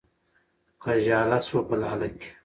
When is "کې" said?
2.19-2.29